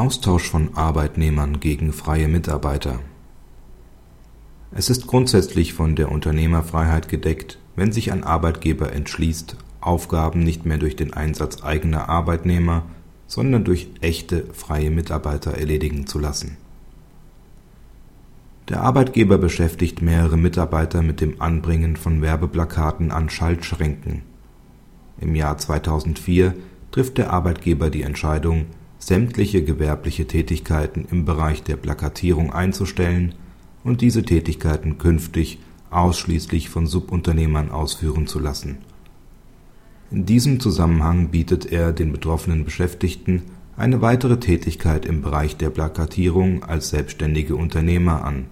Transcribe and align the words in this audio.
Austausch 0.00 0.48
von 0.48 0.74
Arbeitnehmern 0.76 1.60
gegen 1.60 1.92
freie 1.92 2.26
Mitarbeiter 2.26 3.00
Es 4.72 4.88
ist 4.88 5.06
grundsätzlich 5.06 5.74
von 5.74 5.94
der 5.94 6.10
Unternehmerfreiheit 6.10 7.10
gedeckt, 7.10 7.58
wenn 7.76 7.92
sich 7.92 8.10
ein 8.10 8.24
Arbeitgeber 8.24 8.94
entschließt, 8.94 9.58
Aufgaben 9.82 10.42
nicht 10.42 10.64
mehr 10.64 10.78
durch 10.78 10.96
den 10.96 11.12
Einsatz 11.12 11.62
eigener 11.62 12.08
Arbeitnehmer, 12.08 12.86
sondern 13.26 13.62
durch 13.64 13.90
echte 14.00 14.46
freie 14.54 14.90
Mitarbeiter 14.90 15.52
erledigen 15.52 16.06
zu 16.06 16.18
lassen. 16.18 16.56
Der 18.70 18.80
Arbeitgeber 18.80 19.36
beschäftigt 19.36 20.00
mehrere 20.00 20.38
Mitarbeiter 20.38 21.02
mit 21.02 21.20
dem 21.20 21.42
Anbringen 21.42 21.96
von 21.96 22.22
Werbeplakaten 22.22 23.10
an 23.10 23.28
Schaltschränken. 23.28 24.22
Im 25.20 25.34
Jahr 25.34 25.58
2004 25.58 26.54
trifft 26.90 27.18
der 27.18 27.34
Arbeitgeber 27.34 27.90
die 27.90 28.02
Entscheidung, 28.02 28.64
sämtliche 29.00 29.64
gewerbliche 29.64 30.26
Tätigkeiten 30.26 31.06
im 31.10 31.24
Bereich 31.24 31.64
der 31.64 31.76
Plakatierung 31.76 32.52
einzustellen 32.52 33.34
und 33.82 34.02
diese 34.02 34.22
Tätigkeiten 34.22 34.98
künftig 34.98 35.58
ausschließlich 35.90 36.68
von 36.68 36.86
Subunternehmern 36.86 37.70
ausführen 37.70 38.26
zu 38.26 38.38
lassen. 38.38 38.78
In 40.12 40.26
diesem 40.26 40.60
Zusammenhang 40.60 41.28
bietet 41.30 41.66
er 41.66 41.92
den 41.92 42.12
betroffenen 42.12 42.64
Beschäftigten 42.64 43.42
eine 43.76 44.02
weitere 44.02 44.38
Tätigkeit 44.38 45.06
im 45.06 45.22
Bereich 45.22 45.56
der 45.56 45.70
Plakatierung 45.70 46.62
als 46.64 46.90
selbstständige 46.90 47.56
Unternehmer 47.56 48.24
an. 48.24 48.46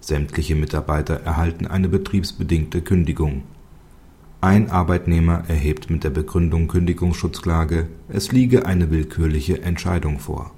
Sämtliche 0.00 0.54
Mitarbeiter 0.54 1.14
erhalten 1.14 1.66
eine 1.66 1.88
betriebsbedingte 1.88 2.82
Kündigung 2.82 3.42
ein 4.42 4.70
Arbeitnehmer 4.70 5.44
erhebt 5.48 5.90
mit 5.90 6.02
der 6.02 6.08
Begründung 6.08 6.66
Kündigungsschutzklage, 6.66 7.88
es 8.08 8.32
liege 8.32 8.64
eine 8.64 8.90
willkürliche 8.90 9.60
Entscheidung 9.60 10.18
vor. 10.18 10.52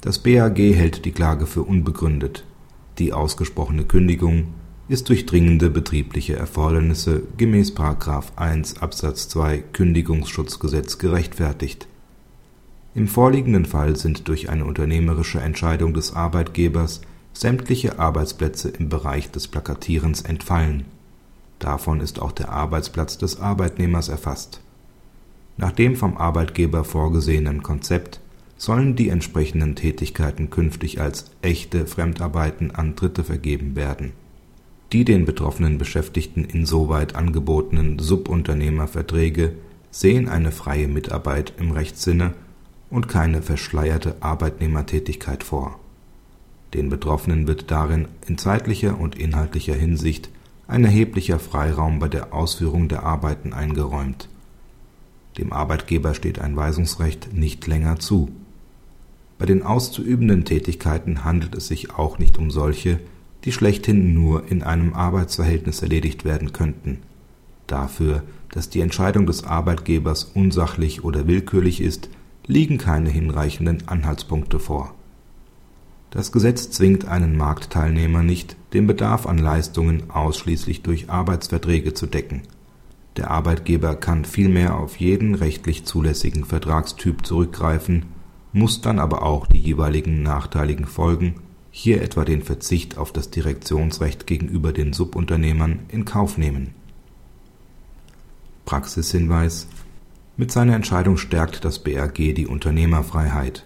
Das 0.00 0.18
BAG 0.18 0.56
hält 0.56 1.04
die 1.04 1.12
Klage 1.12 1.46
für 1.46 1.62
unbegründet. 1.62 2.46
Die 2.98 3.12
ausgesprochene 3.12 3.84
Kündigung 3.84 4.54
ist 4.88 5.10
durch 5.10 5.26
dringende 5.26 5.68
betriebliche 5.68 6.36
Erfordernisse 6.36 7.24
gemäß§ 7.36 7.72
1 8.36 8.80
Absatz 8.80 9.28
2 9.28 9.58
Kündigungsschutzgesetz 9.74 10.96
gerechtfertigt. 10.96 11.88
Im 12.94 13.06
vorliegenden 13.06 13.66
Fall 13.66 13.96
sind 13.96 14.28
durch 14.28 14.48
eine 14.48 14.64
unternehmerische 14.64 15.40
Entscheidung 15.40 15.92
des 15.92 16.14
Arbeitgebers 16.14 17.02
sämtliche 17.34 17.98
Arbeitsplätze 17.98 18.70
im 18.70 18.88
Bereich 18.88 19.30
des 19.30 19.48
Plakatierens 19.48 20.22
entfallen 20.22 20.84
Davon 21.58 22.00
ist 22.00 22.20
auch 22.20 22.32
der 22.32 22.50
Arbeitsplatz 22.50 23.18
des 23.18 23.40
Arbeitnehmers 23.40 24.08
erfasst. 24.08 24.60
Nach 25.56 25.72
dem 25.72 25.96
vom 25.96 26.16
Arbeitgeber 26.16 26.84
vorgesehenen 26.84 27.62
Konzept 27.62 28.20
sollen 28.56 28.96
die 28.96 29.08
entsprechenden 29.08 29.76
Tätigkeiten 29.76 30.50
künftig 30.50 31.00
als 31.00 31.30
echte 31.42 31.86
Fremdarbeiten 31.86 32.70
an 32.70 32.96
Dritte 32.96 33.24
vergeben 33.24 33.76
werden. 33.76 34.12
Die 34.92 35.04
den 35.04 35.24
betroffenen 35.24 35.78
Beschäftigten 35.78 36.44
insoweit 36.44 37.14
angebotenen 37.14 37.98
Subunternehmerverträge 37.98 39.54
sehen 39.90 40.28
eine 40.28 40.52
freie 40.52 40.88
Mitarbeit 40.88 41.52
im 41.58 41.72
Rechtssinne 41.72 42.34
und 42.90 43.08
keine 43.08 43.42
verschleierte 43.42 44.16
Arbeitnehmertätigkeit 44.20 45.42
vor. 45.42 45.78
Den 46.74 46.90
Betroffenen 46.90 47.46
wird 47.46 47.70
darin 47.70 48.08
in 48.26 48.38
zeitlicher 48.38 48.98
und 48.98 49.16
inhaltlicher 49.16 49.74
Hinsicht 49.74 50.30
ein 50.66 50.84
erheblicher 50.84 51.38
Freiraum 51.38 51.98
bei 51.98 52.08
der 52.08 52.32
Ausführung 52.32 52.88
der 52.88 53.02
Arbeiten 53.02 53.52
eingeräumt. 53.52 54.28
Dem 55.38 55.52
Arbeitgeber 55.52 56.14
steht 56.14 56.38
ein 56.38 56.56
Weisungsrecht 56.56 57.32
nicht 57.32 57.66
länger 57.66 57.98
zu. 57.98 58.30
Bei 59.38 59.46
den 59.46 59.62
auszuübenden 59.62 60.44
Tätigkeiten 60.44 61.24
handelt 61.24 61.54
es 61.54 61.66
sich 61.66 61.92
auch 61.92 62.18
nicht 62.18 62.38
um 62.38 62.50
solche, 62.50 63.00
die 63.44 63.52
schlechthin 63.52 64.14
nur 64.14 64.50
in 64.50 64.62
einem 64.62 64.94
Arbeitsverhältnis 64.94 65.82
erledigt 65.82 66.24
werden 66.24 66.52
könnten. 66.52 66.98
Dafür, 67.66 68.22
dass 68.50 68.70
die 68.70 68.80
Entscheidung 68.80 69.26
des 69.26 69.44
Arbeitgebers 69.44 70.24
unsachlich 70.24 71.04
oder 71.04 71.26
willkürlich 71.26 71.80
ist, 71.80 72.08
liegen 72.46 72.78
keine 72.78 73.10
hinreichenden 73.10 73.88
Anhaltspunkte 73.88 74.58
vor 74.60 74.94
das 76.14 76.30
Gesetz 76.30 76.70
zwingt 76.70 77.06
einen 77.06 77.36
Marktteilnehmer 77.36 78.22
nicht, 78.22 78.56
den 78.72 78.86
Bedarf 78.86 79.26
an 79.26 79.36
Leistungen 79.36 80.10
ausschließlich 80.10 80.82
durch 80.82 81.10
Arbeitsverträge 81.10 81.92
zu 81.92 82.06
decken. 82.06 82.42
Der 83.16 83.32
Arbeitgeber 83.32 83.96
kann 83.96 84.24
vielmehr 84.24 84.78
auf 84.78 84.96
jeden 84.96 85.34
rechtlich 85.34 85.84
zulässigen 85.84 86.44
Vertragstyp 86.44 87.26
zurückgreifen, 87.26 88.06
muss 88.52 88.80
dann 88.80 89.00
aber 89.00 89.24
auch 89.24 89.48
die 89.48 89.58
jeweiligen 89.58 90.22
nachteiligen 90.22 90.86
Folgen, 90.86 91.34
hier 91.72 92.00
etwa 92.00 92.24
den 92.24 92.42
Verzicht 92.42 92.96
auf 92.96 93.12
das 93.12 93.30
Direktionsrecht 93.30 94.28
gegenüber 94.28 94.72
den 94.72 94.92
Subunternehmern, 94.92 95.80
in 95.88 96.04
Kauf 96.04 96.38
nehmen. 96.38 96.70
Praxishinweis 98.64 99.66
Mit 100.36 100.52
seiner 100.52 100.76
Entscheidung 100.76 101.16
stärkt 101.16 101.64
das 101.64 101.80
BRG 101.80 102.34
die 102.34 102.46
Unternehmerfreiheit 102.46 103.64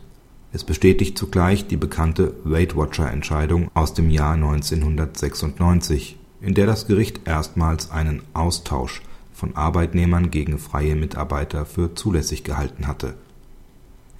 es 0.53 0.64
bestätigt 0.64 1.19
zugleich 1.19 1.66
die 1.66 1.76
bekannte 1.76 2.34
Weight-Watcher-Entscheidung 2.44 3.70
aus 3.75 3.92
dem 3.94 4.10
Jahr 4.10 4.34
1996, 4.34 6.16
in 6.41 6.54
der 6.54 6.66
das 6.66 6.86
Gericht 6.86 7.26
erstmals 7.26 7.91
einen 7.91 8.22
Austausch 8.32 9.03
von 9.34 9.56
Arbeitnehmern 9.56 10.31
gegen 10.31 10.58
freie 10.58 10.97
Mitarbeiter 10.97 11.66
für 11.66 11.94
zulässig 11.94 12.44
gehalten 12.44 12.87
hatte. 12.87 13.14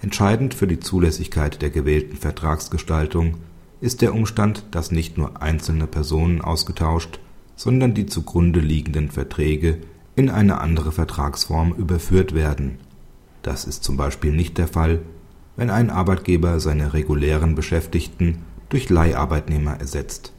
Entscheidend 0.01 0.55
für 0.55 0.67
die 0.67 0.81
Zulässigkeit 0.81 1.61
der 1.61 1.71
gewählten 1.71 2.17
Vertragsgestaltung 2.17 3.35
ist 3.81 4.03
der 4.03 4.15
Umstand, 4.15 4.65
dass 4.71 4.93
nicht 4.93 5.19
nur 5.19 5.43
einzelne 5.43 5.87
Personen 5.87 6.41
ausgetauscht, 6.41 7.21
sondern 7.57 7.95
die 7.95 8.07
zugrunde 8.07 8.61
liegenden 8.61 9.11
Verträge 9.11 9.79
in 10.15 10.31
eine 10.31 10.61
andere 10.61 10.93
Vertragsform 10.93 11.73
überführt 11.73 12.35
werden. 12.35 12.79
Das 13.43 13.65
ist 13.65 13.83
zum 13.83 13.97
Beispiel 13.97 14.33
nicht 14.33 14.59
der 14.59 14.69
Fall 14.69 15.01
wenn 15.59 15.71
ein 15.71 15.91
Arbeitgeber 15.91 16.61
seine 16.61 16.95
regulären 16.95 17.57
Beschäftigten 17.57 18.45
durch 18.69 18.89
Leiharbeitnehmer 18.89 19.81
ersetzt. 19.81 20.33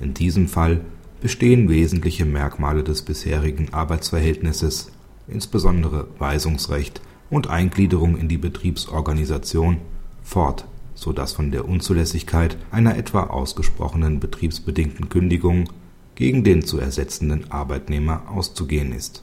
In 0.00 0.14
diesem 0.14 0.48
Fall 0.48 0.80
bestehen 1.20 1.68
wesentliche 1.68 2.24
Merkmale 2.24 2.82
des 2.82 3.02
bisherigen 3.02 3.72
Arbeitsverhältnisses, 3.72 4.90
insbesondere 5.28 6.08
Weisungsrecht 6.18 7.00
und 7.30 7.48
Eingliederung 7.48 8.18
in 8.18 8.26
die 8.26 8.36
Betriebsorganisation, 8.36 9.76
fort, 10.24 10.66
so 10.96 11.12
dass 11.12 11.34
von 11.34 11.52
der 11.52 11.68
Unzulässigkeit 11.68 12.56
einer 12.72 12.96
etwa 12.96 13.24
ausgesprochenen 13.24 14.18
betriebsbedingten 14.18 15.08
Kündigung 15.08 15.70
gegen 16.16 16.42
den 16.42 16.64
zu 16.64 16.80
ersetzenden 16.80 17.52
Arbeitnehmer 17.52 18.22
auszugehen 18.28 18.92
ist 18.92 19.22